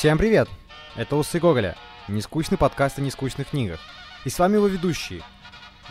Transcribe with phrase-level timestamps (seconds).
[0.00, 0.48] Всем привет!
[0.96, 1.76] Это Усы Гоголя,
[2.08, 3.80] нескучный подкаст о нескучных книгах.
[4.24, 5.20] И с вами его ведущие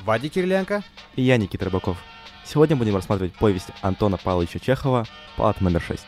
[0.04, 0.82] Вадик Кириленко
[1.16, 1.96] и я, Никита Рыбаков.
[2.44, 5.06] Сегодня будем рассматривать повесть Антона Павловича Чехова
[5.38, 6.00] «Палата номер 6».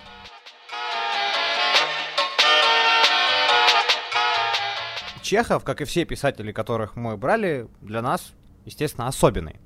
[5.22, 8.34] Чехов, как и все писатели, которых мы брали, для нас,
[8.66, 9.60] естественно, особенный.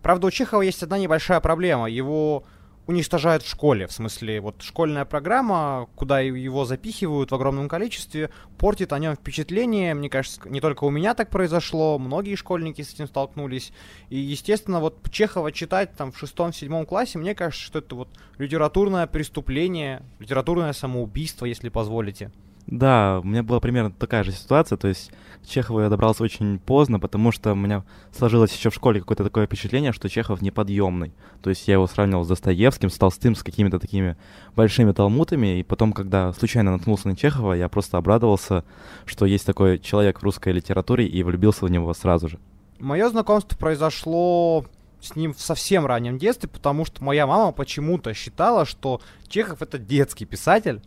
[0.00, 1.90] Правда, у Чехова есть одна небольшая проблема.
[1.90, 2.44] Его
[2.86, 3.86] уничтожают в школе.
[3.86, 9.94] В смысле, вот школьная программа, куда его запихивают в огромном количестве, портит о нем впечатление.
[9.94, 13.72] Мне кажется, не только у меня так произошло, многие школьники с этим столкнулись.
[14.10, 18.08] И, естественно, вот Чехова читать там в шестом-седьмом классе, мне кажется, что это вот
[18.38, 22.30] литературное преступление, литературное самоубийство, если позволите.
[22.66, 25.10] Да, у меня была примерно такая же ситуация, то есть
[25.44, 29.46] Чехову я добрался очень поздно, потому что у меня сложилось еще в школе какое-то такое
[29.46, 31.12] впечатление, что Чехов неподъемный.
[31.42, 34.16] То есть я его сравнивал с Достоевским, с Толстым, с какими-то такими
[34.54, 38.64] большими талмутами, и потом, когда случайно наткнулся на Чехова, я просто обрадовался,
[39.04, 42.38] что есть такой человек в русской литературе, и влюбился в него сразу же.
[42.78, 44.64] Мое знакомство произошло
[45.00, 49.78] с ним в совсем раннем детстве, потому что моя мама почему-то считала, что Чехов это
[49.78, 50.80] детский писатель,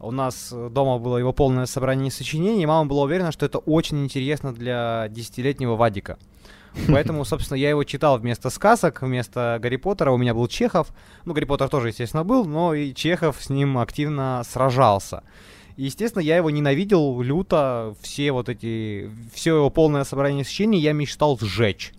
[0.00, 3.58] у нас э, дома было его полное собрание сочинений, и мама была уверена, что это
[3.58, 6.18] очень интересно для десятилетнего Вадика.
[6.88, 10.88] Поэтому, собственно, я его читал вместо сказок, вместо Гарри Поттера у меня был Чехов.
[11.24, 15.22] Ну, Гарри Поттер тоже, естественно, был, но и Чехов с ним активно сражался.
[15.76, 20.92] И, естественно, я его ненавидел люто, все вот эти, все его полное собрание сочинений я
[20.92, 21.92] мечтал сжечь.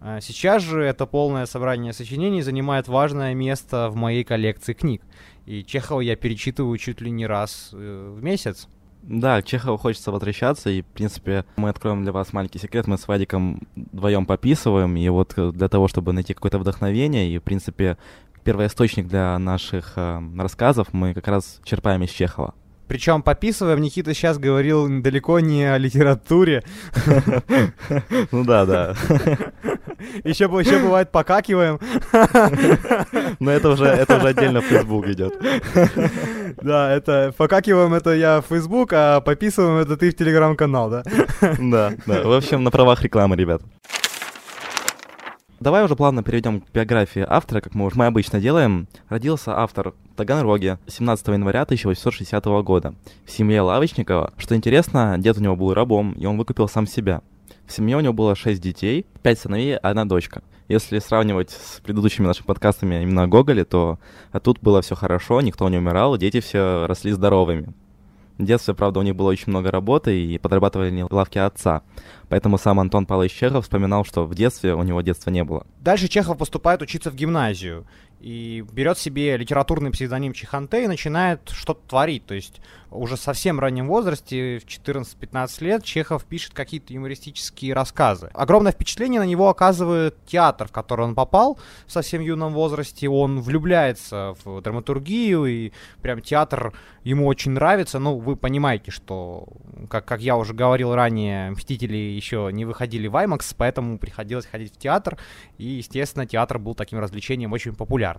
[0.00, 5.02] А сейчас же это полное собрание сочинений занимает важное место в моей коллекции книг.
[5.50, 8.68] И Чехова я перечитываю чуть ли не раз э, в месяц.
[9.02, 12.96] Да, к Чехову хочется возвращаться, и, в принципе, мы откроем для вас маленький секрет, мы
[12.96, 17.42] с Вадиком вдвоем пописываем, и вот э, для того, чтобы найти какое-то вдохновение, и, в
[17.42, 17.98] принципе,
[18.44, 22.54] первоисточник для наших э, рассказов мы как раз черпаем из Чехова.
[22.86, 26.62] Причем пописываем, Никита сейчас говорил далеко не о литературе.
[28.30, 28.96] Ну да, да.
[30.24, 31.78] Еще, еще бывает покакиваем.
[33.40, 35.34] Но это уже, это уже отдельно в Facebook идет.
[36.62, 41.02] Да, это покакиваем это я в Facebook, а пописываем это ты в Телеграм-канал, да?
[41.58, 42.22] Да, да.
[42.22, 43.62] В общем, на правах рекламы, ребят.
[45.60, 48.88] Давай уже плавно перейдем к биографии автора, как мы уже мы обычно делаем.
[49.10, 52.94] Родился автор в Таганроге 17 января 1860 года
[53.26, 54.32] в семье Лавочникова.
[54.38, 57.20] Что интересно, дед у него был рабом, и он выкупил сам себя.
[57.70, 60.42] В семье у него было 6 детей, 5 сыновей, одна дочка.
[60.66, 64.00] Если сравнивать с предыдущими нашими подкастами именно о Гоголе, то
[64.32, 67.72] а тут было все хорошо, никто не умирал, дети все росли здоровыми.
[68.38, 71.82] В детстве, правда, у них было очень много работы, и подрабатывали они в лавке отца.
[72.28, 75.64] Поэтому сам Антон Павлович Чехов вспоминал, что в детстве у него детства не было.
[75.80, 77.86] Дальше Чехов поступает учиться в гимназию
[78.20, 82.26] и берет себе литературный псевдоним Чиханте и начинает что-то творить.
[82.26, 82.60] То есть
[82.90, 88.30] уже совсем раннем возрасте, в 14-15 лет, Чехов пишет какие-то юмористические рассказы.
[88.34, 93.08] Огромное впечатление на него оказывает театр, в который он попал в совсем юном возрасте.
[93.08, 97.98] Он влюбляется в драматургию, и прям театр ему очень нравится.
[97.98, 99.48] Ну, вы понимаете, что,
[99.88, 104.74] как, как я уже говорил ранее, «Мстители» еще не выходили в IMAX, поэтому приходилось ходить
[104.74, 105.16] в театр,
[105.58, 108.09] и, естественно, театр был таким развлечением очень популярным.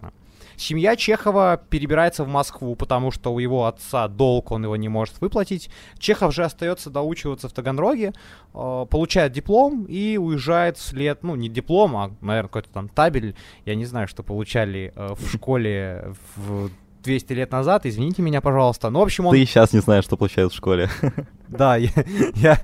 [0.61, 5.19] Семья Чехова перебирается в Москву, потому что у его отца долг, он его не может
[5.19, 5.69] выплатить.
[5.97, 8.13] Чехов же остается доучиваться в Таганроге,
[8.53, 13.35] э, получает диплом и уезжает вслед, ну, не диплом, а, наверное, какой-то там табель,
[13.65, 16.69] я не знаю, что получали э, в школе в
[17.01, 18.89] 200 лет назад, извините меня, пожалуйста.
[18.89, 19.35] Ну, в общем, он...
[19.35, 20.89] Ты сейчас не знаешь, что получают в школе.
[21.51, 21.89] Да, я,
[22.35, 22.61] я,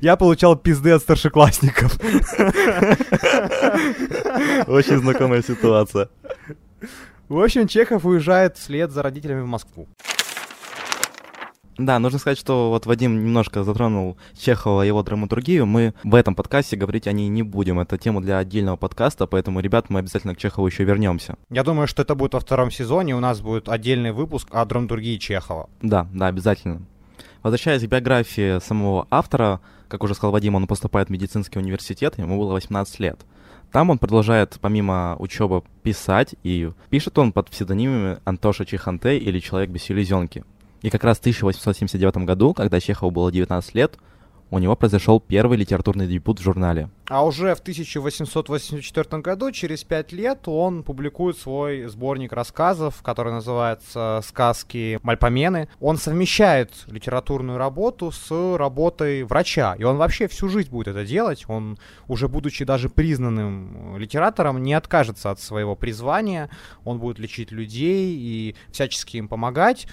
[0.00, 1.98] я получал пизды от старшеклассников.
[4.68, 6.08] Очень знакомая ситуация.
[7.28, 9.88] В общем, Чехов уезжает вслед за родителями в Москву.
[11.78, 15.64] Да, нужно сказать, что вот Вадим немножко затронул Чехова и его драматургию.
[15.64, 17.80] Мы в этом подкасте говорить о ней не будем.
[17.80, 21.36] Это тема для отдельного подкаста, поэтому, ребят, мы обязательно к Чехову еще вернемся.
[21.50, 23.16] Я думаю, что это будет во втором сезоне.
[23.16, 25.70] У нас будет отдельный выпуск о драматургии Чехова.
[25.80, 26.82] Да, да, обязательно.
[27.42, 32.38] Возвращаясь к биографии самого автора, как уже сказал Вадим, он поступает в медицинский университет, ему
[32.38, 33.20] было 18 лет.
[33.72, 39.70] Там он продолжает, помимо учебы, писать, и пишет он под псевдонимами Антоша Чиханте или Человек
[39.70, 40.44] без селезенки.
[40.82, 43.98] И как раз в 1879 году, когда Чехову было 19 лет,
[44.52, 46.90] у него произошел первый литературный дебют в журнале.
[47.08, 54.20] А уже в 1884 году, через пять лет, он публикует свой сборник рассказов, который называется
[54.22, 55.70] «Сказки Мальпомены».
[55.80, 61.44] Он совмещает литературную работу с работой врача, и он вообще всю жизнь будет это делать.
[61.48, 66.50] Он, уже будучи даже признанным литератором, не откажется от своего призвания,
[66.84, 69.86] он будет лечить людей и всячески им помогать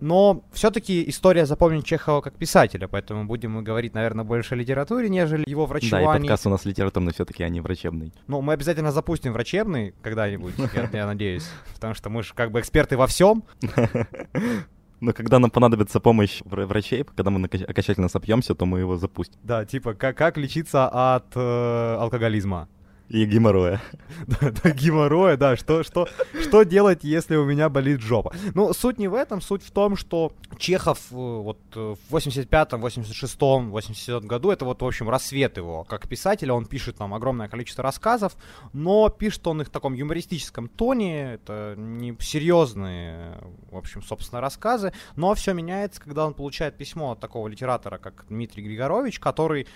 [0.00, 5.08] Но все-таки история запомнит Чехова как писателя, поэтому будем мы говорить, наверное, больше о литературе,
[5.08, 6.06] нежели его врачевании.
[6.06, 8.12] Да, и подкаст у нас литературный все-таки, а не врачебный.
[8.26, 12.60] Ну, мы обязательно запустим врачебный когда-нибудь, я, я надеюсь, потому что мы же как бы
[12.60, 13.44] эксперты во всем.
[15.00, 19.38] Но когда нам понадобится помощь врачей, когда мы окончательно сопьемся, то мы его запустим.
[19.44, 22.68] Да, типа, как, как лечиться от э, алкоголизма.
[23.08, 23.80] И геморроя.
[24.26, 25.56] да, да, геморроя, да.
[25.56, 26.08] Что, что,
[26.42, 28.34] что делать, если у меня болит жопа?
[28.54, 32.84] Ну, суть не в этом, суть в том, что Чехов э, вот э, в 85-м,
[32.84, 35.84] 86-м, 87 году, это вот, в общем, рассвет его.
[35.84, 38.36] Как писателя он пишет там огромное количество рассказов,
[38.74, 43.38] но пишет он их в таком юмористическом тоне, это не серьезные,
[43.70, 48.26] в общем, собственно, рассказы, но все меняется, когда он получает письмо от такого литератора, как
[48.28, 49.66] Дмитрий Григорович, который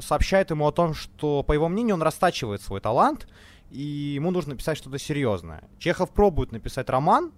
[0.00, 3.28] сообщает ему о том, что, по его мнению, он растачивает свой талант,
[3.70, 5.68] и ему нужно писать что-то серьезное.
[5.78, 7.32] Чехов пробует написать роман,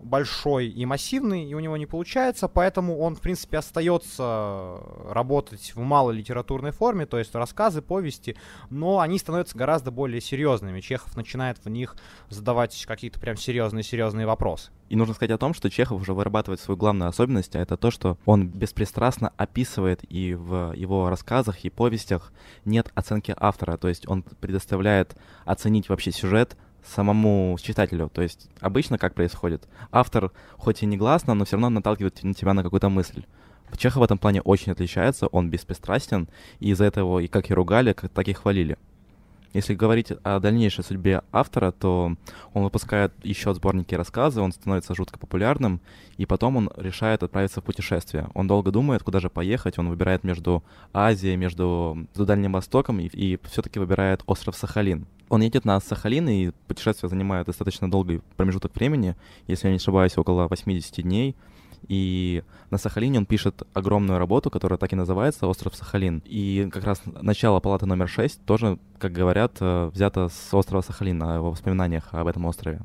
[0.00, 5.80] большой и массивный, и у него не получается, поэтому он, в принципе, остается работать в
[5.80, 8.36] малой литературной форме, то есть рассказы, повести,
[8.70, 10.80] но они становятся гораздо более серьезными.
[10.80, 11.96] Чехов начинает в них
[12.28, 14.70] задавать какие-то прям серьезные-серьезные вопросы.
[14.88, 17.90] И нужно сказать о том, что Чехов уже вырабатывает свою главную особенность, а это то,
[17.90, 22.32] что он беспристрастно описывает, и в его рассказах и повестях
[22.64, 28.10] нет оценки автора, то есть он предоставляет оценить вообще сюжет самому читателю.
[28.12, 29.68] То есть обычно как происходит?
[29.90, 33.24] Автор хоть и негласно, но все равно наталкивает на тебя на какую-то мысль.
[33.76, 36.28] Чехов в этом плане очень отличается, он беспристрастен,
[36.58, 38.78] и из-за этого и как и ругали, как, так и хвалили.
[39.54, 42.14] Если говорить о дальнейшей судьбе автора, то
[42.52, 45.80] он выпускает еще сборники рассказы, он становится жутко популярным,
[46.18, 48.28] и потом он решает отправиться в путешествие.
[48.34, 53.38] Он долго думает, куда же поехать, он выбирает между Азией, между Дальним Востоком, и, и
[53.44, 55.06] все-таки выбирает остров Сахалин.
[55.28, 59.16] Он едет на Сахалин, и путешествие занимает достаточно долгий промежуток времени,
[59.46, 61.36] если я не ошибаюсь, около 80 дней.
[61.86, 66.22] И на Сахалине он пишет огромную работу, которая так и называется «Остров Сахалин».
[66.24, 71.22] И как раз начало палаты номер 6 тоже, как говорят, э, взято с острова Сахалин,
[71.22, 72.80] о его воспоминаниях об этом острове.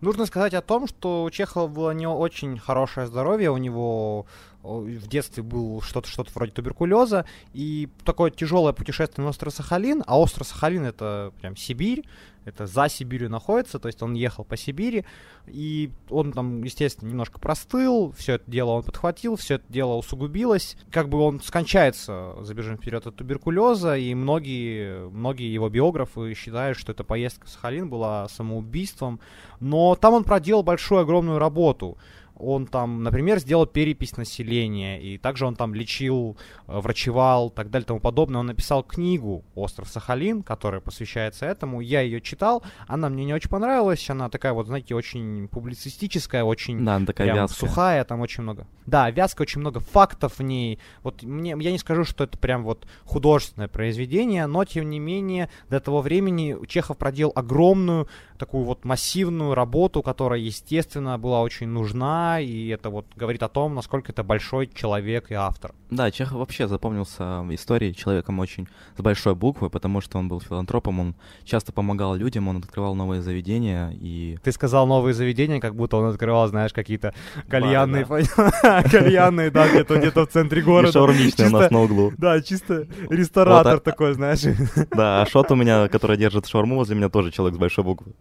[0.00, 4.24] Нужно сказать о том, что у Чехова было не очень хорошее здоровье, у него
[4.62, 10.18] в детстве был что-то что-то вроде туберкулеза, и такое тяжелое путешествие на остров Сахалин, а
[10.18, 12.04] остров Сахалин это прям Сибирь,
[12.44, 15.04] это за Сибирью находится, то есть он ехал по Сибири,
[15.46, 20.76] и он там, естественно, немножко простыл, все это дело он подхватил, все это дело усугубилось,
[20.90, 26.92] как бы он скончается, забежим вперед, от туберкулеза, и многие, многие его биографы считают, что
[26.92, 29.20] эта поездка в Сахалин была самоубийством,
[29.60, 31.98] но там он проделал большую, огромную работу,
[32.40, 37.86] он там, например, сделал перепись населения, и также он там лечил, э, врачевал, так далее,
[37.86, 38.40] тому подобное.
[38.40, 41.80] Он написал книгу «Остров Сахалин», которая посвящается этому.
[41.80, 46.84] Я ее читал, она мне не очень понравилась, она такая вот, знаете, очень публицистическая, очень
[46.84, 48.66] да, такая прям сухая, там очень много.
[48.86, 50.78] Да, вязкая, очень много фактов в ней.
[51.02, 55.50] Вот мне, я не скажу, что это прям вот художественное произведение, но тем не менее
[55.68, 58.08] до того времени Чехов проделал огромную
[58.38, 63.74] такую вот массивную работу, которая, естественно, была очень нужна, и это вот говорит о том,
[63.74, 65.74] насколько это большой человек и автор.
[65.90, 70.40] Да, Чехов вообще запомнился в истории человеком очень с большой буквы, потому что он был
[70.40, 74.38] филантропом, он часто помогал людям, он открывал новые заведения и...
[74.44, 77.12] Ты сказал новые заведения, как будто он открывал, знаешь, какие-то
[77.48, 78.04] кальянные,
[78.90, 80.92] кальянные, да, где-то где-то в центре города.
[80.92, 82.12] Шаурмичный у нас на углу.
[82.16, 84.42] Да, чисто ресторатор такой, знаешь.
[84.90, 88.12] Да, а Шот у меня, который держит шаурму возле меня, тоже человек с большой буквы.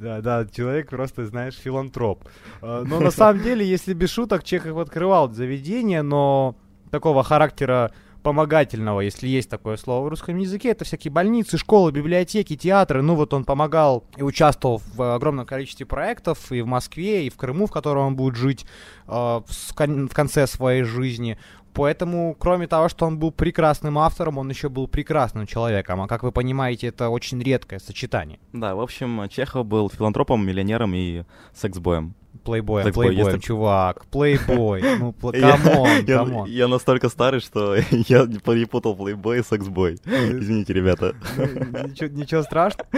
[0.00, 2.24] Да, да, человек просто, знаешь, филантроп.
[2.62, 6.56] А, но на самом деле, если без шуток, Чехов открывал заведение, но
[6.90, 7.92] такого характера
[8.22, 13.02] помогательного, если есть такое слово в русском языке, это всякие больницы, школы, библиотеки, театры.
[13.02, 17.36] Ну вот он помогал и участвовал в огромном количестве проектов и в Москве, и в
[17.36, 18.66] Крыму, в котором он будет жить
[19.06, 21.38] э, в конце своей жизни.
[21.72, 26.00] Поэтому, кроме того, что он был прекрасным автором, он еще был прекрасным человеком.
[26.02, 28.38] А как вы понимаете, это очень редкое сочетание.
[28.52, 31.24] Да, в общем, Чехов был филантропом, миллионером и
[31.54, 32.14] секс-боем.
[32.44, 36.46] Плейбоем, плейбоем, чувак, плейбой, ну, come on, come on.
[36.48, 39.98] Я настолько старый, что я перепутал плейбой и sex boy.
[40.06, 41.14] Извините, ребята.
[41.36, 42.88] Ничего страшного.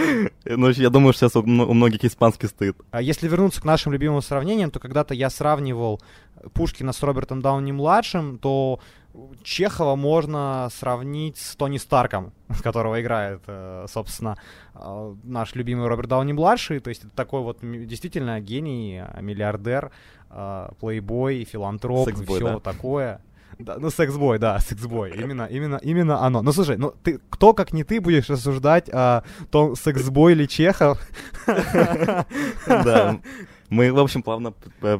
[0.45, 2.77] Ну, я думаю, сейчас у многих испанский стыд.
[2.91, 5.99] А если вернуться к нашим любимым сравнениям, то когда-то я сравнивал
[6.53, 8.79] Пушкина с Робертом Дауни-младшим, то
[9.43, 12.33] Чехова можно сравнить с Тони Старком,
[12.63, 14.37] которого играет, э, собственно,
[14.75, 16.79] э, наш любимый Роберт Дауни-младший.
[16.79, 19.91] То есть это такой вот действительно гений, миллиардер,
[20.29, 22.59] э, плейбой, филантроп, Сексбой, все да?
[22.59, 23.21] такое.
[23.59, 25.11] Да, ну, секс-бой, да, секс-бой.
[25.15, 26.41] Именно, именно, именно оно.
[26.41, 30.99] Ну, слушай, ну, ты, кто, как не ты, будешь рассуждать о том, секс-бой или Чехов?
[31.45, 33.19] Да.
[33.73, 34.53] Мы, в общем, плавно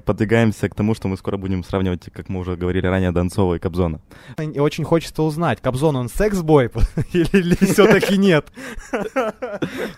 [0.05, 3.59] подвигаемся к тому, что мы скоро будем сравнивать, как мы уже говорили ранее, Донцова и
[3.59, 4.01] Кобзона.
[4.39, 6.71] И очень хочется узнать, Кобзон он секс-бой
[7.13, 8.47] или, все-таки нет?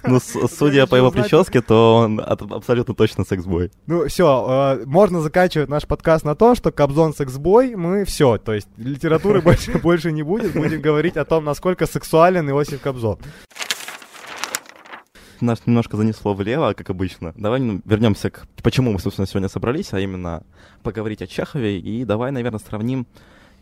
[0.04, 3.72] Ну, судя по его прическе, то он абсолютно точно секс-бой.
[3.88, 8.68] Ну, все, можно заканчивать наш подкаст на том, что Кобзон секс-бой, мы все, то есть
[8.78, 13.18] литературы больше, больше не будет, будем говорить о том, насколько сексуален Иосиф Кобзон.
[15.42, 17.34] Нас немножко занесло влево, как обычно.
[17.36, 20.44] Давай ну, вернемся к почему мы, собственно, сегодня собрались, а именно
[20.84, 21.80] поговорить о Чехове.
[21.80, 23.08] И давай, наверное, сравним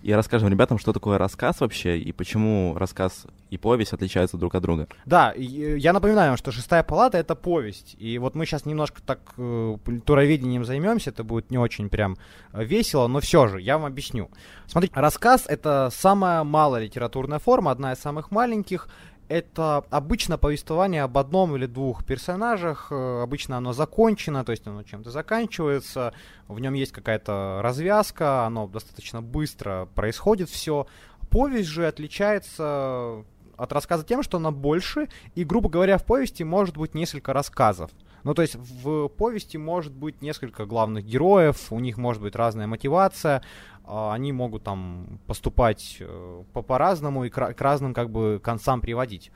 [0.04, 4.62] и расскажем ребятам, что такое рассказ вообще, и почему рассказ и повесть отличаются друг от
[4.62, 4.88] друга.
[5.06, 7.96] Да, э, я напоминаю вам, что «Шестая палата»— это повесть.
[7.98, 12.18] И вот мы сейчас немножко так э, туроведением займемся, это будет не очень прям
[12.52, 14.30] э, весело, но все же, я вам объясню.
[14.68, 18.90] Смотрите, рассказ— это самая малая литературная форма, одна из самых маленьких,
[19.34, 22.90] это обычно повествование об одном или двух персонажах.
[22.92, 26.14] э, Обычно оно закончено, то есть оно чем-то заканчивается.
[26.48, 30.86] В нем есть какая-то развязка, оно достаточно быстро происходит все.
[31.32, 33.26] Повесть же отличается
[33.58, 37.90] от рассказа тем, что она больше, и, грубо говоря, в повести может быть несколько рассказов.
[38.24, 42.68] Ну, то есть в повести может быть несколько главных героев, у них может быть разная
[42.68, 43.44] мотивация,
[43.86, 48.40] а, они могут там поступать э, по- по-разному и к, ра- к разным как бы
[48.42, 49.32] концам приводить.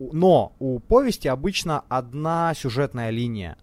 [0.00, 3.56] Но у повести обычно одна сюжетная линия.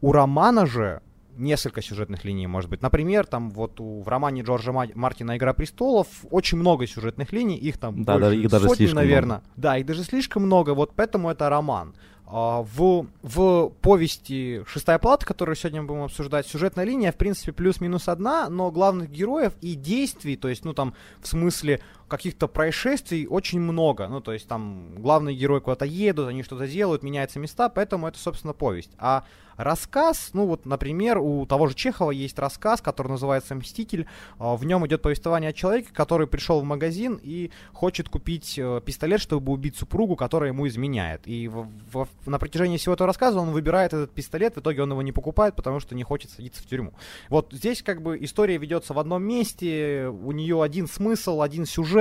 [0.00, 1.00] У романа же
[1.36, 2.82] несколько сюжетных линий может быть.
[2.82, 7.56] Например, там вот у, в романе Джорджа Ма- Мартина «Игра престолов» очень много сюжетных линий,
[7.56, 9.42] их там Да, да, больше их даже сотни, слишком наверное.
[9.56, 11.94] Да, их даже слишком много, вот поэтому это роман.
[12.26, 17.52] А, В, в повести «Шестая палата», которую сегодня мы будем обсуждать, сюжетная линия, в принципе,
[17.52, 23.26] плюс-минус одна, но главных героев и действий, то есть, ну, там, в смысле каких-то происшествий
[23.26, 24.08] очень много.
[24.08, 28.18] Ну, то есть, там, главные герои куда-то едут, они что-то делают, меняются места, поэтому это,
[28.18, 28.90] собственно, повесть.
[28.98, 29.24] А
[29.56, 34.06] рассказ, ну, вот, например, у того же Чехова есть рассказ, который называется «Мститель».
[34.38, 38.80] А, В нем идет повествование о человеке, который пришел в магазин и хочет купить э,
[38.84, 41.22] пистолет, чтобы убить супругу, которая ему изменяет.
[41.26, 44.90] И в- в- на протяжении всего этого рассказа он выбирает этот пистолет, в итоге он
[44.90, 46.92] его не покупает, потому что не хочет садиться в тюрьму.
[47.28, 51.93] Вот здесь как бы история ведется в одном месте, у нее один смысл, один сюжет,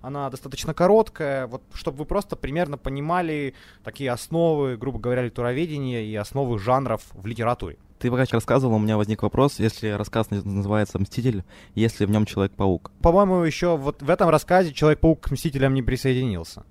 [0.00, 6.14] она достаточно короткая, вот чтобы вы просто примерно понимали такие основы, грубо говоря, литературоведения и
[6.14, 7.76] основы жанров в литературе.
[7.98, 11.44] Ты пока рассказывал, у меня возник вопрос, если рассказ наз- называется «Мститель»,
[11.76, 12.90] если в нем Человек-паук.
[13.00, 16.64] По-моему, еще вот в этом рассказе Человек-паук к Мстителям не присоединился.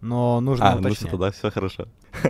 [0.00, 0.98] Но нужно А, ну уточнять.
[0.98, 1.86] все, тогда все хорошо.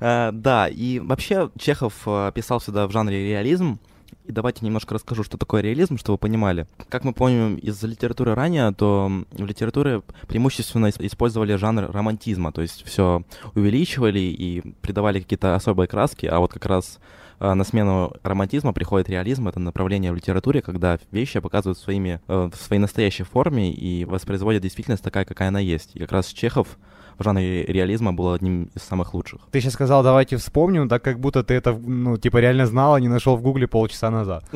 [0.00, 3.78] А, Да, и вообще Чехов а, писал сюда в жанре реализм.
[4.24, 6.66] И давайте немножко расскажу, что такое реализм, чтобы вы понимали.
[6.88, 12.62] Как мы помним из литературы ранее, то в литературе преимущественно ис- использовали жанр романтизма, то
[12.62, 13.22] есть все
[13.54, 17.00] увеличивали и придавали какие-то особые краски, а вот как раз
[17.38, 22.50] а, на смену романтизма приходит реализм, это направление в литературе, когда вещи показывают своими, э,
[22.50, 25.90] в своей настоящей форме и воспроизводят действительность такая, какая она есть.
[25.94, 26.78] И как раз Чехов
[27.18, 29.40] в жанре реализма был одним из самых лучших.
[29.50, 33.00] Ты сейчас сказал, давайте вспомним, так как будто ты это, ну, типа, реально знал, а
[33.00, 34.44] не нашел в гугле полчаса назад.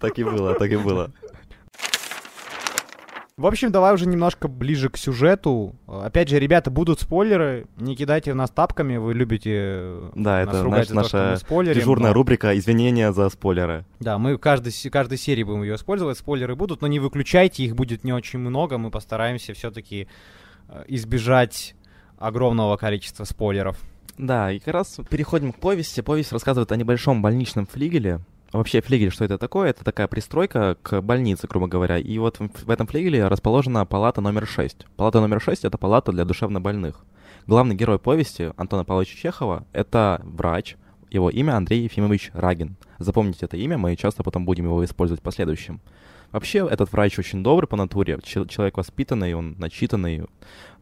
[0.00, 1.12] Так и было, так и было.
[3.36, 5.74] В общем, давай уже немножко ближе к сюжету.
[5.88, 10.60] Опять же, ребята, будут спойлеры, не кидайте в нас тапками, вы любите э, Да, это
[10.62, 13.86] знаешь, за то, наша спойлерим, дежурная но- рубрика «Извинения за спойлеры».
[13.98, 17.74] Да, мы в каждой, каждой серии будем ее использовать, спойлеры будут, но не выключайте, их
[17.74, 20.06] будет не очень много, мы постараемся все-таки
[20.88, 21.74] избежать
[22.18, 23.78] огромного количества спойлеров.
[24.18, 26.00] Да, и как раз переходим к повести.
[26.00, 28.20] Повесть рассказывает о небольшом больничном флигеле.
[28.52, 29.70] Вообще флигель, что это такое?
[29.70, 31.98] Это такая пристройка к больнице, грубо говоря.
[31.98, 34.86] И вот в в этом флигеле расположена палата номер 6.
[34.96, 37.04] Палата номер 6— это палата для душевнобольных.
[37.48, 40.76] Главный герой повести Антона Павловича Чехова— это врач.
[41.10, 42.76] Его имя Андрей Ефимович Рагин.
[42.98, 45.80] Запомните это имя, мы часто потом будем его использовать в последующем.
[46.34, 50.24] Вообще, этот врач очень добрый по натуре, чел- человек воспитанный, он начитанный,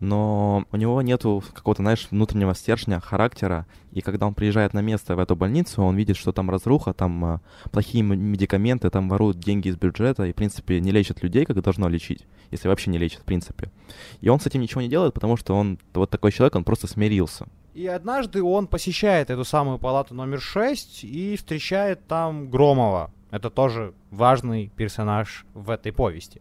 [0.00, 5.14] но у него нету какого-то, знаешь, внутреннего стержня, характера, и когда он приезжает на место
[5.14, 7.40] в эту больницу, он видит, что там разруха, там а,
[7.70, 11.86] плохие медикаменты, там воруют деньги из бюджета, и, в принципе, не лечат людей, как должно
[11.86, 13.70] лечить, если вообще не лечат, в принципе.
[14.22, 16.86] И он с этим ничего не делает, потому что он, вот такой человек, он просто
[16.86, 17.46] смирился.
[17.74, 23.10] И однажды он посещает эту самую палату номер 6 и встречает там Громова.
[23.32, 26.40] Это тоже важный персонаж в этой повести.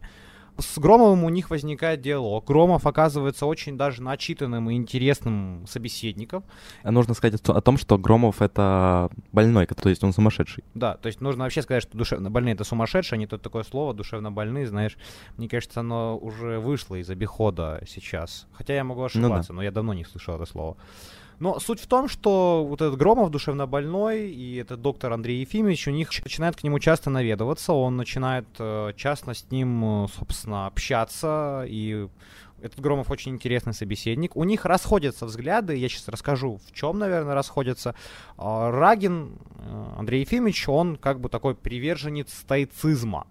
[0.57, 2.45] С Громовым у них возникает диалог.
[2.45, 6.43] Громов оказывается очень даже начитанным и интересным собеседником.
[6.83, 10.63] Нужно сказать о том, что Громов— это больной, то есть он сумасшедший.
[10.75, 13.63] Да, то есть нужно вообще сказать, что душевно больные это сумасшедшие, а не то такое
[13.63, 14.97] слово, душевно больные, знаешь.
[15.37, 18.45] Мне кажется, оно уже вышло из обихода сейчас.
[18.51, 20.77] Хотя я могу ошибаться, но я давно не слышал это слово.
[21.41, 25.87] Но суть в том, что вот этот Громов душевно больной и этот доктор Андрей Ефимович,
[25.87, 30.67] у них начинает к нему часто наведываться, он начинает э, часто с ним, э, собственно,
[30.67, 32.07] общаться, и
[32.61, 34.35] этот Громов очень интересный собеседник.
[34.35, 37.95] У них расходятся взгляды, я сейчас расскажу, в чем, наверное, расходятся.
[38.37, 43.25] А, Рагин, э, Андрей Ефимович, он как бы такой приверженец стоицизма.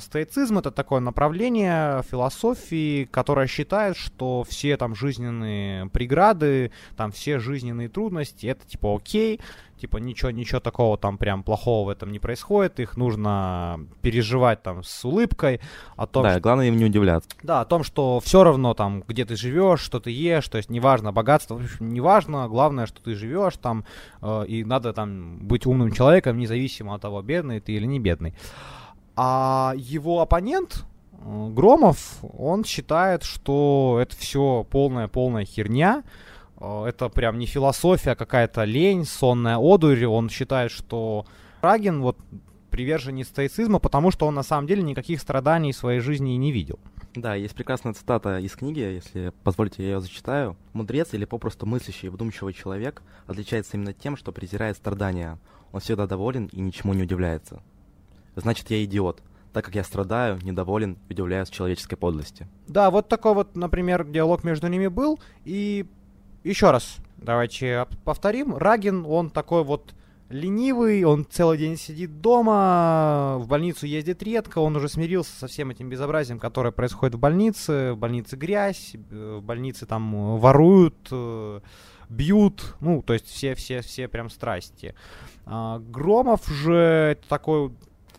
[0.00, 7.88] Стоицизм это такое направление философии, которое считает, что все там жизненные преграды, там все жизненные
[7.88, 9.40] трудности, это типа окей,
[9.76, 14.82] типа ничего, ничего такого там прям плохого в этом не происходит, их нужно переживать там
[14.82, 15.60] с улыбкой.
[15.96, 16.40] О том, да, что...
[16.40, 17.28] главное им не удивляться.
[17.42, 20.70] Да, о том, что все равно там, где ты живешь, что ты ешь, то есть
[20.70, 23.84] неважно, богатство, в общем, неважно, главное, что ты живешь там,
[24.22, 28.34] э, и надо там быть умным человеком, независимо от того, бедный ты или не бедный.
[29.16, 36.02] А его оппонент, э, Громов, он считает, что это все полная-полная херня,
[36.60, 40.04] э, это прям не философия, а какая-то лень, сонная одурь.
[40.06, 41.26] Он считает, что
[41.62, 42.18] Рагин вот
[42.70, 46.50] приверженец стоицизма, потому что он на самом деле никаких страданий в своей жизни и не
[46.50, 46.80] видел.
[47.14, 50.56] Да, есть прекрасная цитата из книги, если позволите, я ее зачитаю.
[50.72, 55.38] «Мудрец или попросту мыслящий и вдумчивый человек отличается именно тем, что презирает страдания.
[55.70, 57.62] Он всегда доволен и ничему не удивляется
[58.36, 59.22] значит я идиот,
[59.52, 62.46] так как я страдаю, недоволен удивляюсь человеческой подлости.
[62.66, 65.20] Да, вот такой вот, например, диалог между ними был.
[65.44, 65.86] И
[66.42, 68.56] еще раз, давайте повторим.
[68.56, 69.94] Рагин, он такой вот
[70.28, 75.70] ленивый, он целый день сидит дома, в больницу ездит редко, он уже смирился со всем
[75.70, 77.92] этим безобразием, которое происходит в больнице.
[77.92, 81.60] В больнице грязь, в больнице там воруют, э,
[82.08, 84.94] бьют, ну, то есть все-все-все прям страсти.
[85.46, 87.72] А Громов же такой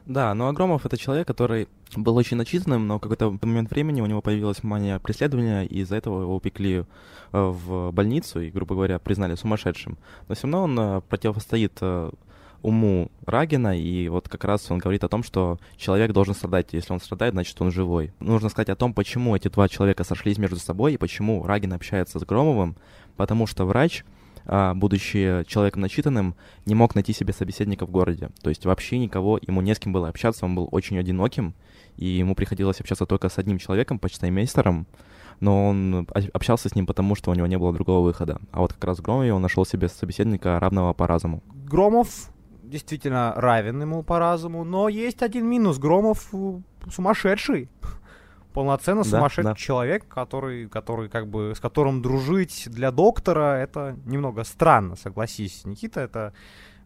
[0.06, 4.06] да, но Агромов— это человек, который был очень начитанным, но в какой-то момент времени у
[4.06, 6.84] него появилась мания преследования, и из-за этого его упекли э,
[7.32, 9.98] в больницу и, грубо говоря, признали сумасшедшим.
[10.28, 12.12] Но все равно он э, противостоит э,
[12.62, 16.74] уму Рагина, и вот как раз он говорит о том, что человек должен страдать.
[16.74, 18.14] Если он страдает, значит, он живой.
[18.20, 22.20] Нужно сказать о том, почему эти два человека сошлись между собой, и почему Рагин общается
[22.20, 22.76] с Громовым,
[23.18, 24.04] потому что врач
[24.46, 28.30] будучи человеком начитанным, не мог найти себе собеседника в городе.
[28.42, 31.54] То есть вообще никого, ему не с кем было общаться, он был очень одиноким,
[31.98, 34.86] и ему приходилось общаться только с одним человеком, почтаймейстером,
[35.40, 38.40] но он общался с ним потому, что у него не было другого выхода.
[38.52, 41.44] А вот как раз в Громове он нашел себе собеседника равного по разуму.
[41.66, 42.30] Громов
[42.64, 45.78] действительно равен ему по разуму, но есть один минус.
[45.78, 46.60] Громов э,
[46.92, 47.70] сумасшедший
[48.56, 49.56] полноценно да, сумасшедший да.
[49.56, 56.00] человек, который, который как бы с которым дружить для доктора это немного странно, согласись, Никита,
[56.00, 56.34] это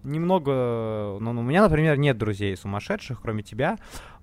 [0.03, 3.77] немного, ну, у меня, например, нет друзей сумасшедших, кроме тебя,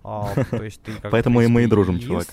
[0.09, 2.27] а, то есть ты как Поэтому и мы и дружим, чувак.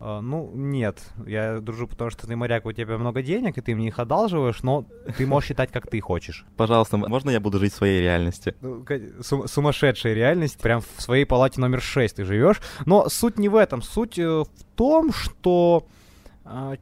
[0.00, 3.76] А, ну, нет, я дружу, потому что ты моряк, у тебя много денег, и ты
[3.76, 4.84] мне их одалживаешь, но
[5.16, 6.44] ты можешь считать, как ты хочешь.
[6.56, 8.56] Пожалуйста, можно я буду жить в своей реальности?
[8.60, 8.84] Ну,
[9.20, 12.60] сум- сумасшедшая реальность, прям в своей палате номер 6 ты живешь.
[12.84, 15.86] Но суть не в этом, суть э, в том, что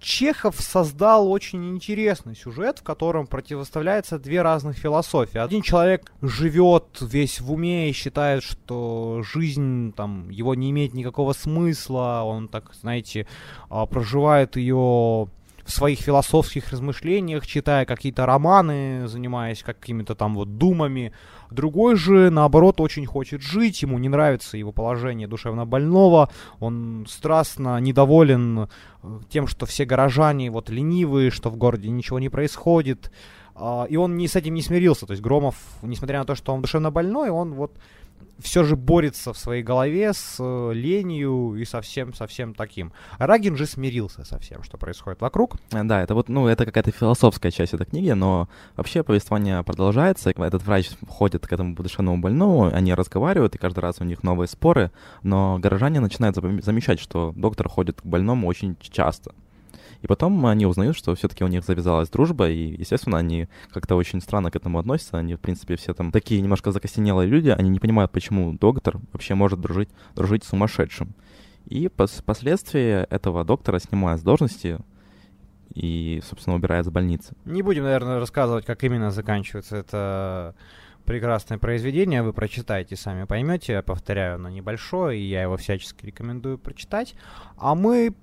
[0.01, 5.39] Чехов создал очень интересный сюжет, в котором противоставляются две разных философии.
[5.39, 11.35] Один человек живет весь в уме и считает, что жизнь там его не имеет никакого
[11.35, 13.27] смысла, он так, знаете,
[13.69, 15.29] а, проживает ее
[15.69, 21.13] в своих философских размышлениях, читая какие-то романы, занимаясь какими-то там вот думами.
[21.51, 27.79] Другой же, наоборот, очень хочет жить, ему не нравится его положение душевно больного, он страстно
[27.81, 33.13] недоволен э, тем, что все горожане вот ленивые, что в городе ничего не происходит.
[33.55, 35.05] А, и он не с этим не смирился.
[35.05, 37.77] То есть Громов, несмотря на то, что он душевно больной, он вот
[38.39, 42.93] все же борется в своей голове с э, ленью и совсем совсем таким.
[43.19, 45.57] Рагин же смирился со всем, что происходит вокруг.
[45.73, 50.31] Э, да, это вот, ну, это какая-то философская часть этой книги, но вообще повествование продолжается.
[50.31, 54.49] Этот врач ходит к этому душевному больному, они разговаривают, и каждый раз у них новые
[54.49, 59.35] споры, но горожане начинают замечать, что доктор ходит к больному очень часто.
[60.01, 64.21] И потом они узнают, что все-таки у них завязалась дружба, и, естественно, они как-то очень
[64.21, 65.19] странно к этому относятся.
[65.19, 69.35] Они, в принципе, все там такие немножко закостенелые люди, они не понимают, почему доктор вообще
[69.35, 71.15] может дружить, дружить с сумасшедшим.
[71.67, 74.79] И пос последствия этого доктора снимают с должности,
[75.75, 77.35] и, собственно, убирает с больницы.
[77.45, 80.55] Не будем, наверное, рассказывать, как именно заканчивается это
[81.05, 83.73] прекрасное произведение, вы прочитаете, сами поймете.
[83.75, 87.15] Я повторяю, оно небольшое, и я его всячески рекомендую прочитать.
[87.57, 88.15] А мы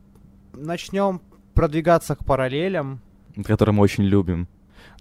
[0.53, 1.21] начнем
[1.55, 2.99] продвигаться к параллелям.
[3.45, 4.47] Которые мы очень любим.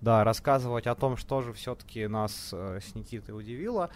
[0.01, 3.91] Да, рассказывать о том, что же все-таки нас э, с Никитой удивило.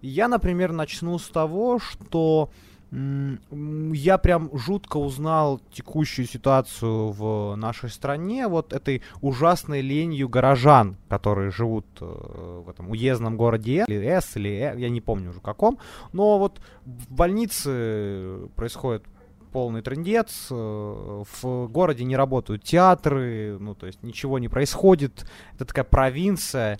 [0.00, 2.50] Я, например, начну с того, что
[2.92, 11.52] Я прям жутко узнал текущую ситуацию в нашей стране, вот этой ужасной ленью горожан, которые
[11.52, 15.78] живут э, в этом уездном городе, или С, или Э, я не помню уже каком,
[16.12, 19.04] но вот в больнице происходит
[19.52, 25.64] полный трендец, э, в городе не работают театры, ну, то есть ничего не происходит, это
[25.64, 26.78] такая провинция,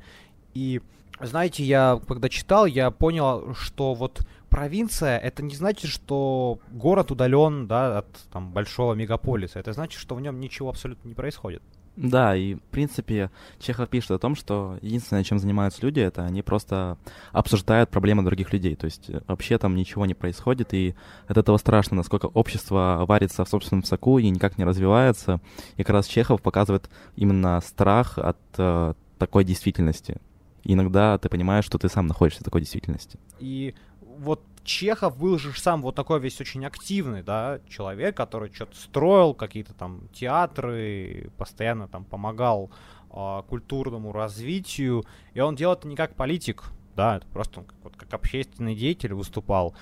[0.55, 0.81] и
[1.21, 7.67] знаете, я когда читал, я понял, что вот провинция, это не значит, что город удален,
[7.67, 9.59] да, от там большого мегаполиса.
[9.59, 11.63] Это значит, что в нем ничего абсолютно не происходит.
[11.97, 16.41] Да, и в принципе Чехов пишет о том, что единственное, чем занимаются люди, это они
[16.41, 16.97] просто
[17.33, 18.75] обсуждают проблемы других людей.
[18.77, 20.95] То есть э, вообще там ничего не происходит, и
[21.27, 25.41] от этого страшно, насколько общество варится в собственном соку и никак не развивается.
[25.77, 30.17] И как раз Чехов показывает именно страх от э, такой действительности.
[30.65, 33.19] И иногда ты понимаешь, что ты сам находишься в такой действительности.
[33.41, 38.77] И вот Чехов был же сам вот такой весь очень активный, да, человек, который что-то
[38.77, 42.71] строил, какие-то там театры, постоянно там помогал
[43.11, 47.77] э, культурному развитию, и он делал это не как политик, да, это просто он как,
[47.83, 49.75] вот, как общественный деятель выступал.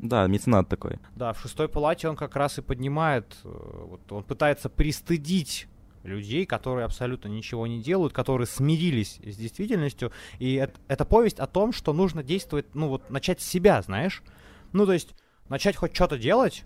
[0.00, 0.98] Да, меценат такой.
[1.14, 5.68] Да, в шестой палате он как раз и поднимает, э, вот он пытается пристыдить
[6.04, 10.12] людей, которые абсолютно ничего не делают, которые смирились с действительностью.
[10.38, 14.22] И это, это повесть о том, что нужно действовать, ну вот начать с себя, знаешь.
[14.72, 15.14] Ну то есть
[15.48, 16.64] начать хоть что-то делать,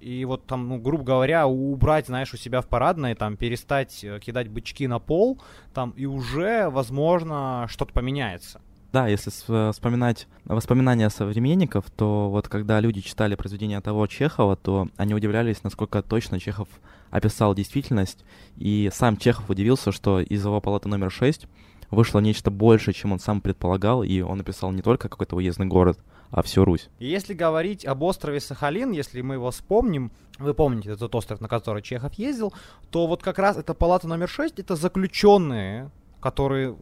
[0.00, 4.20] и вот там, ну, грубо говоря, убрать, знаешь, у себя в парадной, там, перестать э,
[4.20, 5.40] кидать бычки на пол,
[5.74, 8.60] там, и уже, возможно, что-то поменяется.
[8.92, 9.30] Да, если
[9.70, 16.02] вспоминать воспоминания современников, то вот когда люди читали произведения того Чехова, то они удивлялись, насколько
[16.02, 16.68] точно Чехов
[17.10, 18.24] описал действительность,
[18.56, 21.46] и сам Чехов удивился, что из его палаты номер 6
[21.90, 25.98] вышло нечто большее, чем он сам предполагал, и он описал не только какой-то уездный город,
[26.30, 26.88] а всю Русь.
[26.98, 31.48] И если говорить об острове Сахалин, если мы его вспомним, вы помните этот остров, на
[31.48, 32.52] который Чехов ездил,
[32.90, 36.76] то вот как раз эта палата номер 6, это заключенные, которые,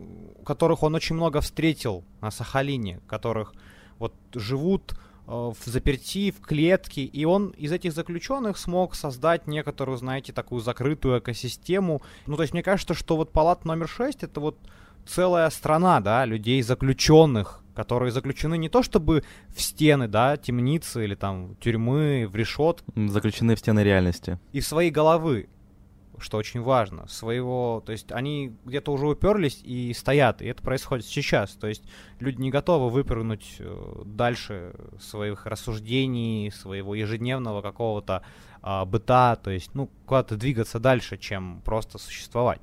[0.44, 3.54] которых он очень много встретил на Сахалине, которых
[3.98, 4.94] вот живут
[5.26, 10.60] Э, в заперти, в клетке, и он из этих заключенных смог создать некоторую, знаете, такую
[10.60, 12.02] закрытую экосистему.
[12.26, 14.56] Ну, то есть мне кажется, что вот палата номер 6 это вот
[15.06, 21.16] целая страна, да, людей заключенных, которые заключены не то чтобы в стены, да, темницы или
[21.16, 22.84] там тюрьмы, в решет.
[22.94, 24.38] Заключены в стены реальности.
[24.52, 25.48] И в свои головы
[26.18, 31.06] что очень важно, своего, то есть они где-то уже уперлись и стоят, и это происходит
[31.06, 31.84] сейчас, то есть
[32.20, 38.22] люди не готовы выпрыгнуть э, дальше своих рассуждений, своего ежедневного какого-то
[38.62, 42.60] а, быта, то есть, ну, куда-то двигаться дальше, чем просто существовать.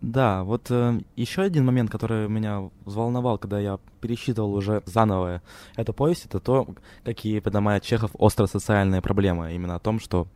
[0.00, 5.42] Да, вот э, еще один момент, который меня взволновал, когда я пересчитывал уже заново
[5.76, 6.66] эту повесть, это то,
[7.04, 9.54] какие поднимает Чехов остро-социальные проблемы.
[9.54, 10.26] Именно о том, что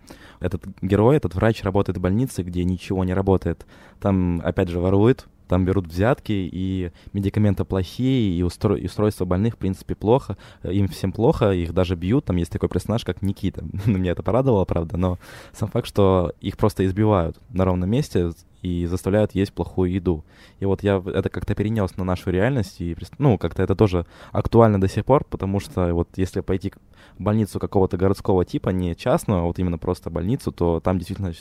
[0.41, 3.65] этот герой, этот врач работает в больнице, где ничего не работает.
[4.01, 8.77] Там, опять же, воруют, там берут взятки, и медикаменты плохие, и, устро...
[8.77, 10.37] и устройство больных, в принципе, плохо.
[10.63, 12.25] Им всем плохо, их даже бьют.
[12.27, 13.65] Там есть такой персонаж, как Никита.
[13.87, 15.19] Меня это порадовало, правда, но
[15.53, 18.31] сам факт, что их просто избивают на ровном месте,
[18.65, 20.25] и заставляют есть плохую еду.
[20.59, 24.81] И вот я это как-то перенес на нашу реальность, и, ну, как-то это тоже актуально
[24.81, 26.73] до сих пор, потому что вот если пойти
[27.19, 31.33] в больницу какого-то городского типа, не частную, а вот именно просто больницу, то там действительно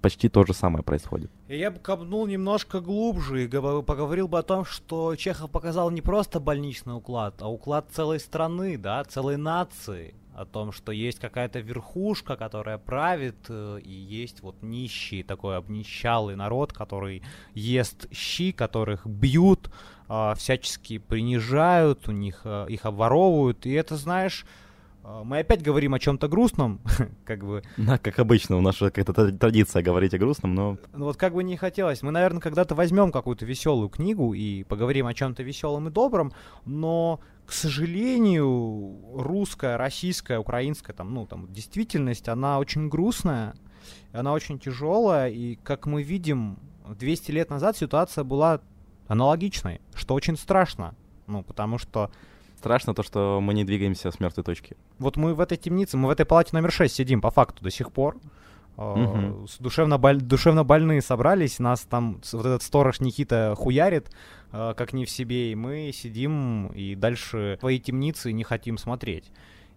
[0.00, 1.30] почти то же самое происходит.
[1.48, 6.40] Я бы копнул немножко глубже и поговорил бы о том, что Чехов показал не просто
[6.40, 12.36] больничный уклад, а уклад целой страны, да, целой нации о том, что есть какая-то верхушка,
[12.36, 17.22] которая правит, э, и есть вот нищий, такой обнищалый народ, который
[17.54, 19.70] ест щи, которых бьют,
[20.08, 24.46] а, всячески принижают, у них э, их обворовывают, и это, знаешь,
[25.02, 26.80] мы опять говорим о чем-то грустном,
[27.24, 27.62] как бы.
[27.76, 30.78] Да, как обычно, у нас какая-то традиция говорить о грустном, но...
[30.92, 32.02] Ну вот как бы не хотелось.
[32.02, 36.32] Мы, наверное, когда-то возьмем какую-то веселую книгу и поговорим о чем-то веселом и добром,
[36.64, 43.54] но к сожалению, русская, российская, украинская, там, ну, там, действительность, она очень грустная,
[44.12, 48.60] она очень тяжелая, и, как мы видим, 200 лет назад ситуация была
[49.08, 50.94] аналогичной, что очень страшно,
[51.26, 52.10] ну, потому что...
[52.62, 54.76] Страшно то, что мы не двигаемся с мертвой точки.
[55.00, 57.72] Вот мы в этой темнице, мы в этой палате номер 6 сидим по факту до
[57.72, 58.18] сих пор,
[58.76, 59.46] Uh-huh.
[59.60, 60.20] Душевно, боль...
[60.20, 64.10] душевно больные собрались, нас там вот этот сторож Никита хуярит,
[64.50, 69.30] э, как не в себе, и мы сидим и дальше свои темницы не хотим смотреть.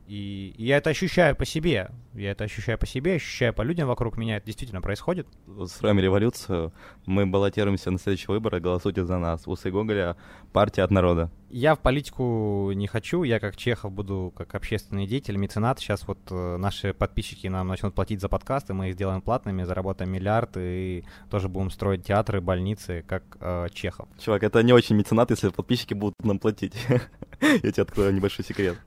[0.08, 1.90] И, и я это ощущаю по себе.
[2.14, 4.38] Я это ощущаю по себе, ощущаю по людям вокруг меня.
[4.38, 5.28] Это действительно происходит.
[5.66, 6.74] Строим революцию.
[7.06, 8.60] Мы баллотируемся на следующие выборы.
[8.60, 9.48] Голосуйте за нас.
[9.48, 10.16] Усы Гоголя,
[10.54, 11.32] партия от народа.
[11.50, 13.24] Я в политику не хочу.
[13.24, 15.80] Я как Чехов буду как общественный деятель, меценат.
[15.80, 18.74] Сейчас вот э, наши подписчики нам начнут платить за подкасты.
[18.74, 24.08] Мы их сделаем платными, заработаем миллиард и тоже будем строить театры, больницы, как э, Чехов.
[24.20, 26.76] Чувак, это не очень меценат, если подписчики будут нам платить.
[27.42, 28.78] Я тебе открою небольшой секрет.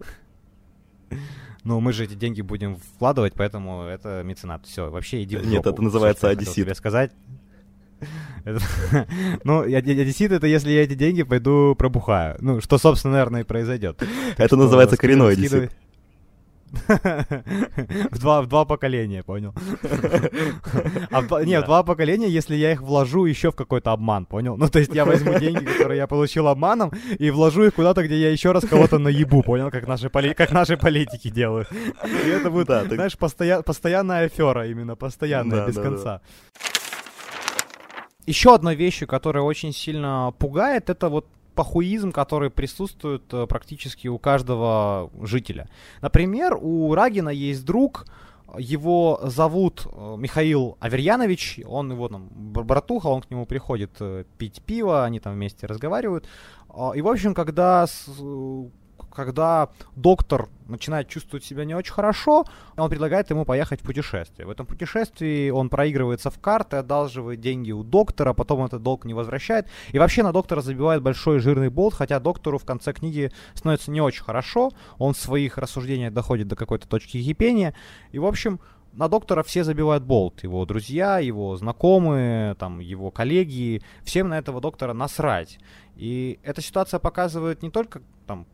[1.64, 4.64] Ну, мы же эти деньги будем вкладывать, поэтому это меценат.
[4.64, 6.64] Все, вообще иди в Нет, это называется хотел одессит.
[6.64, 7.12] тебе сказать.
[9.44, 12.36] Ну, одессит это если я эти деньги пойду пробухаю.
[12.40, 14.02] Ну, что, собственно, наверное, и произойдет.
[14.36, 15.72] Это называется коренной одессит.
[18.10, 19.54] В два, в два поколения, понял?
[21.10, 24.56] А в не, в два поколения, если я их вложу еще в какой-то обман, понял?
[24.56, 28.18] Ну, то есть я возьму деньги, которые я получил обманом, и вложу их куда-то, где
[28.20, 29.70] я еще раз кого-то наебу, понял?
[29.70, 31.68] Как наши, поли- как наши политики делают.
[31.72, 35.88] И это будет, Да, знаешь, постоя- постоянная афера именно, постоянная, Да, без да, да.
[35.90, 36.20] конца.
[38.26, 41.26] Еще одной вещью, которая очень сильно пугает, это вот
[41.58, 45.66] похуизм, который присутствует э, практически у каждого жителя.
[46.02, 48.06] Например, у Рагина есть друг,
[48.56, 54.24] его зовут э, Михаил Аверьянович, он его там бр- братуха, он к нему приходит э,
[54.38, 56.28] пить пиво, они там вместе разговаривают.
[56.68, 57.86] А, И, в общем, когда,
[59.18, 62.44] когда доктор начинает чувствовать себя не очень хорошо,
[62.76, 64.46] он предлагает ему поехать в путешествие.
[64.46, 69.14] В этом путешествии он проигрывается в карты, одалживает деньги у доктора, потом этот долг не
[69.14, 69.66] возвращает.
[69.90, 74.00] И вообще на доктора забивает большой жирный болт, хотя доктору в конце книги становится не
[74.00, 74.70] очень хорошо.
[74.98, 77.74] Он в своих рассуждениях доходит до какой-то точки кипения.
[78.12, 78.60] И, в общем,
[78.92, 80.44] на доктора все забивают болт.
[80.44, 83.82] Его друзья, его знакомые, там, его коллеги.
[84.04, 85.58] Всем на этого доктора насрать.
[85.96, 88.46] И эта ситуация показывает не только там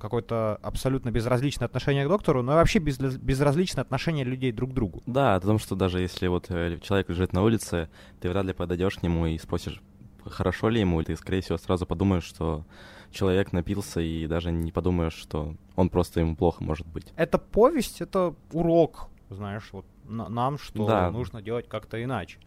[0.00, 4.74] какое-то абсолютно безразличное отношение к доктору, но и вообще без- безразличное отношение людей друг к
[4.74, 5.02] другу.
[5.06, 7.88] Да, о том, что даже если вот э, человек лежит на улице,
[8.20, 9.80] ты вряд ли подойдешь к нему и спросишь,
[10.24, 12.64] хорошо ли ему, и ты, скорее всего, сразу подумаешь, что
[13.10, 17.12] человек напился, и даже не подумаешь, что он просто ему плохо может быть.
[17.16, 21.10] Это повесть, это урок, знаешь, вот на- нам, что Да.
[21.10, 22.38] нужно делать как-то иначе.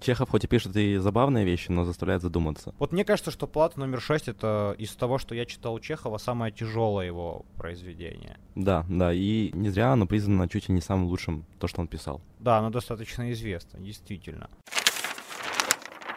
[0.00, 2.74] Чехов хоть и пишет и забавные вещи, но заставляет задуматься.
[2.78, 6.18] Вот мне кажется, что «Палата номер 6»— это из того, что я читал у Чехова,
[6.18, 8.38] самое тяжелое его произведение.
[8.54, 11.88] Да, да, и не зря оно признано чуть ли не самым лучшим, то, что он
[11.88, 12.20] писал.
[12.38, 14.48] Да, оно достаточно известно, действительно.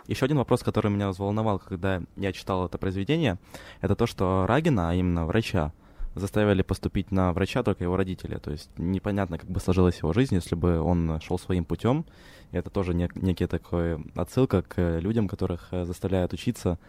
[0.08, 3.38] Еще один вопрос, который меня взволновал, когда я читал это произведение,
[3.82, 5.74] это то, что Рагина, а именно врача,
[6.18, 8.38] заставили поступить на врача только его родители.
[8.38, 12.06] То есть непонятно, как бы сложилась его жизнь, если бы он шел своим путем.
[12.52, 16.80] И это тоже нек- некий такой отсылка к людям, которых э, заставляют учиться.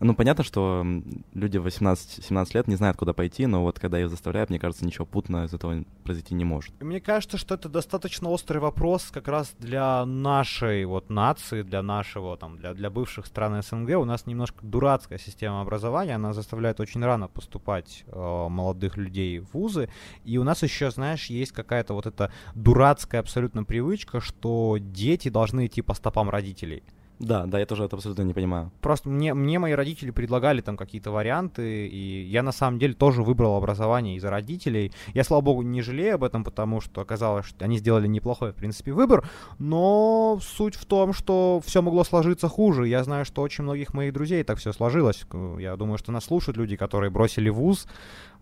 [0.00, 0.84] Ну, понятно, что
[1.34, 4.84] люди в 18-17 лет не знают, куда пойти, но вот когда их заставляют, мне кажется,
[4.84, 6.72] ничего путного из этого произойти не может.
[6.80, 12.36] Мне кажется, что это достаточно острый вопрос как раз для нашей вот нации, для нашего,
[12.36, 13.90] там, для, для бывших стран СНГ.
[13.98, 19.52] У нас немножко дурацкая система образования, она заставляет очень рано поступать э, молодых людей в
[19.52, 19.88] вузы.
[20.24, 25.66] И у нас еще, знаешь, есть какая-то вот эта дурацкая абсолютно привычка, что дети должны
[25.66, 26.82] идти по стопам родителей.
[27.22, 28.72] Да, да, я тоже это абсолютно не понимаю.
[28.80, 33.22] Просто мне, мне мои родители предлагали там какие-то варианты, и я на самом деле тоже
[33.22, 34.92] выбрал образование из-за родителей.
[35.14, 38.56] Я, слава богу, не жалею об этом, потому что оказалось, что они сделали неплохой, в
[38.56, 39.24] принципе, выбор.
[39.60, 42.88] Но суть в том, что все могло сложиться хуже.
[42.88, 45.24] Я знаю, что очень многих моих друзей так все сложилось.
[45.60, 47.86] Я думаю, что нас слушают люди, которые бросили вуз,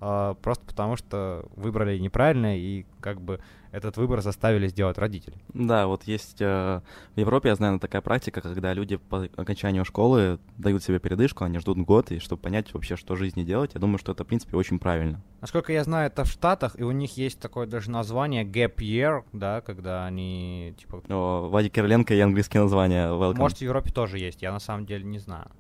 [0.01, 3.41] а, просто потому что выбрали неправильно, и как бы
[3.73, 5.37] этот выбор заставили сделать родители.
[5.55, 6.81] Да, вот есть э,
[7.15, 11.59] в Европе, я знаю, такая практика, когда люди по окончанию школы дают себе передышку, они
[11.59, 14.57] ждут год, и чтобы понять вообще, что жизни делать, я думаю, что это, в принципе,
[14.57, 15.23] очень правильно.
[15.41, 19.23] Насколько я знаю, это в Штатах, и у них есть такое даже название gap year,
[19.33, 23.39] да, когда они, типа, О, Вадик Кириленко и английские названия welcome.
[23.39, 25.51] может, в Европе тоже есть, я на самом деле не знаю.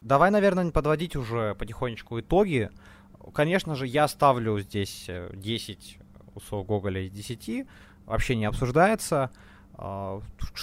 [0.00, 2.70] Давай, наверное, подводить уже потихонечку итоги.
[3.34, 5.98] Конечно же, я ставлю здесь э, 10
[6.34, 7.66] усов Гоголя из 10,
[8.06, 9.30] вообще не обсуждается.
[9.74, 10.20] А,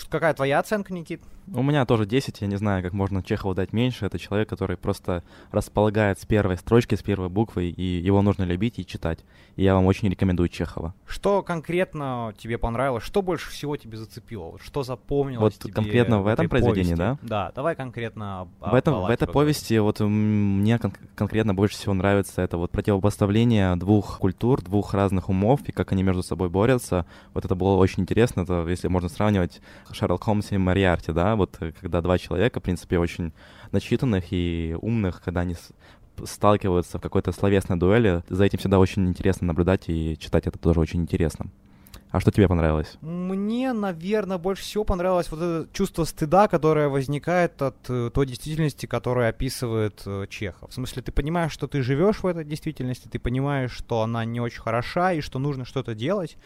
[0.10, 1.22] Какая твоя оценка, Никит?
[1.52, 4.06] У меня тоже 10, я не знаю, как можно Чехову дать меньше.
[4.06, 8.78] Это человек, который просто располагает с первой строчки, с первой буквой, и его нужно любить
[8.78, 9.20] и читать.
[9.56, 10.94] И я вам очень рекомендую Чехова.
[11.08, 13.04] Что конкретно тебе понравилось?
[13.04, 14.60] Что больше всего тебе зацепило?
[14.60, 17.20] Что запомнилось Вот тебе конкретно в этом произведении, повести?
[17.22, 17.48] да?
[17.48, 22.42] Да, давай конкретно в, этом, в этой повести вот мне кон- конкретно больше всего нравится
[22.44, 27.08] это вот противопоставление двух культур, двух разных умов, и как они между собой борются.
[27.34, 31.56] Вот это было очень интересно, это, если можно сравнивать Шерлок Холмс и Мариарти, да, вот
[31.62, 33.32] э, когда два человека, в принципе, очень
[33.72, 35.56] начитанных и умных, когда они
[36.26, 38.24] сталкиваются в какой-то словесной дуэли.
[38.28, 41.50] За этим всегда очень интересно наблюдать и читать это тоже очень интересно.
[42.12, 42.98] А что тебе понравилось?
[43.02, 48.88] Мне, наверное, больше всего понравилось вот это чувство стыда, которое возникает от э, той действительности,
[48.88, 50.72] которую описывает э, Чехов.
[50.72, 54.42] В смысле, ты понимаешь, что ты живешь в этой действительности, ты понимаешь, что она не
[54.42, 56.38] очень хороша и что нужно что-то делать.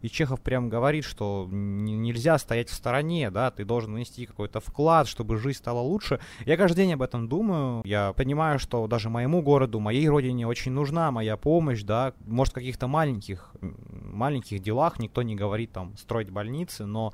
[0.00, 5.06] И Чехов прям говорит, что нельзя стоять в стороне, да, ты должен внести какой-то вклад,
[5.06, 6.18] чтобы жизнь стала лучше.
[6.46, 7.82] Я каждый день об этом думаю.
[7.84, 12.54] Я понимаю, что даже моему городу, моей родине очень нужна моя помощь, да, может, в
[12.54, 17.12] каких-то маленьких, маленьких делах, не никто не говорит там строить больницы, но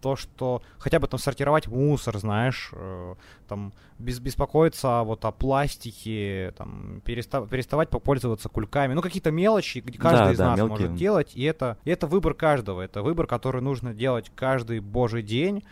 [0.00, 3.14] то, что хотя бы там сортировать мусор, знаешь, э,
[3.48, 9.98] там без, беспокоиться вот о пластике, там перестав, переставать попользоваться кульками, ну какие-то мелочи, где
[9.98, 10.78] каждый да, из да, нас мелкие.
[10.88, 15.22] может делать, и это, и это выбор каждого, это выбор, который нужно делать каждый божий
[15.22, 15.64] день,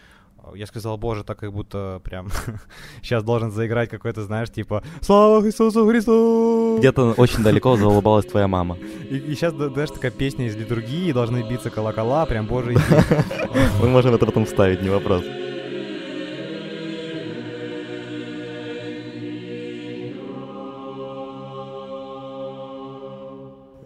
[0.55, 2.29] я сказал, боже, так как будто прям
[3.03, 8.77] сейчас должен заиграть какой-то, знаешь, типа «Слава Иисусу Христу!» Где-то очень далеко заулыбалась твоя мама.
[9.11, 12.77] И, и сейчас, знаешь, такая песня из литургии, должны биться колокола, прям боже
[13.81, 15.25] Мы можем это потом вставить, не вопрос.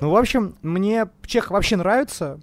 [0.00, 2.40] Ну, в общем, мне Чех вообще нравится.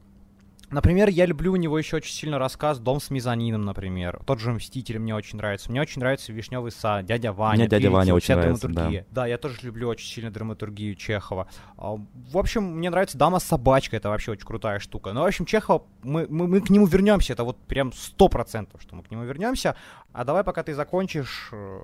[0.71, 4.21] Например, я люблю у него еще очень сильно рассказ «Дом с мезонином», например.
[4.25, 5.69] Тот же «Мститель» мне очень нравится.
[5.69, 7.59] Мне очень нравится «Вишневый сад», «Дядя Ваня».
[7.59, 8.91] Мне «Дядя Ваня» очень нравится, да.
[9.11, 11.47] Да, я тоже люблю очень сильно драматургию Чехова.
[11.77, 15.13] А, в общем, мне нравится «Дама с собачкой», это вообще очень крутая штука.
[15.13, 18.81] Ну, в общем, Чехова, мы, мы, мы к нему вернемся, это вот прям сто процентов,
[18.81, 19.75] что мы к нему вернемся.
[20.13, 21.79] А давай, пока ты закончишь, э,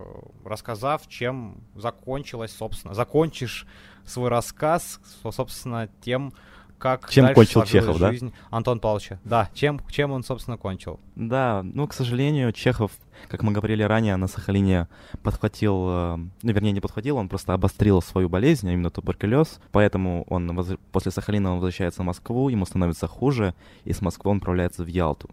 [0.46, 3.66] рассказав, чем закончилась, собственно, закончишь
[4.06, 5.00] свой рассказ,
[5.32, 6.34] собственно, тем,
[6.82, 8.58] как чем кончил Чехов, жизнь да?
[8.58, 9.20] Антон Павловича.
[9.24, 11.00] Да, чем, чем он, собственно, кончил.
[11.16, 12.92] Да, ну, к сожалению, Чехов,
[13.28, 14.88] как мы говорили ранее, на Сахалине
[15.22, 20.26] подхватил, э, ну, вернее, не подхватил, он просто обострил свою болезнь, а именно туберкулез, поэтому
[20.28, 20.70] он воз...
[20.92, 24.88] после Сахалина он возвращается в Москву, ему становится хуже, и с Москвы он отправляется в
[24.88, 25.30] Ялту.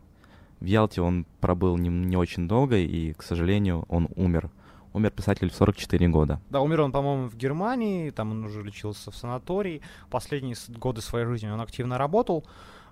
[0.61, 4.51] В Ялте он пробыл не, не очень долго, и, к сожалению, он умер
[4.99, 6.41] Умер писатель в 44 года.
[6.51, 9.81] Да, умер он, по-моему, в Германии, там он уже лечился в санатории.
[10.11, 12.45] Последние годы своей жизни он активно работал.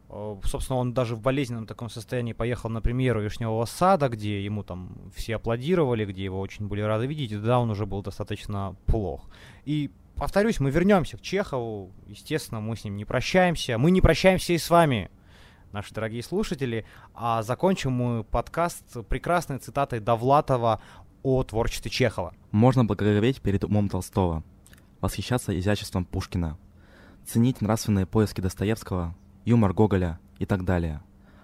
[0.09, 4.63] Э, собственно, он даже в болезненном таком состоянии поехал на премьеру «Вишневого сада», где ему
[4.63, 9.29] там все аплодировали, где его очень были рады видеть, да, он уже был достаточно плох.
[9.65, 11.91] И повторюсь, мы вернемся к Чехову.
[12.07, 13.79] Естественно, мы с ним не прощаемся.
[13.79, 15.11] Мы не прощаемся и с вами,
[15.73, 16.87] наши дорогие слушатели.
[17.15, 20.81] А закончим мы подкаст прекрасной цитатой Довлатова
[21.23, 22.35] о творчестве Чехова.
[22.51, 24.43] Можно благоговеть перед умом Толстого,
[25.01, 26.59] восхищаться изяществом Пушкина,
[27.27, 31.03] ценить нравственные поиски Достоевского, юмор Гоголя и так далее.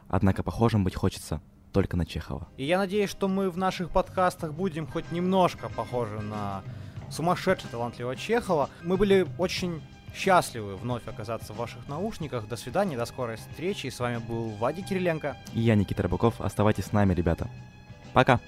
[0.08, 1.40] Однако похожим быть хочется
[1.72, 2.48] только на Чехова.
[2.56, 6.62] И я надеюсь, что мы в наших подкастах будем хоть немножко похожи на
[7.10, 8.70] сумасшедшего талантливого Чехова.
[8.82, 9.82] Мы были очень
[10.14, 12.46] счастливы вновь оказаться в ваших наушниках.
[12.48, 13.88] До свидания, до скорой встречи.
[13.88, 15.36] С вами был Вадик Кириленко.
[15.54, 16.40] И я, Никита Рыбаков.
[16.40, 17.48] Оставайтесь с нами, ребята.
[18.12, 18.40] Пока!